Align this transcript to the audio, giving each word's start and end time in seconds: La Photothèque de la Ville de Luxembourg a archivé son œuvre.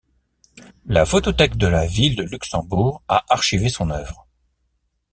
La 0.87 1.05
Photothèque 1.05 1.57
de 1.57 1.67
la 1.67 1.85
Ville 1.85 2.15
de 2.15 2.23
Luxembourg 2.23 3.03
a 3.07 3.23
archivé 3.29 3.69
son 3.69 3.91
œuvre. 3.91 4.25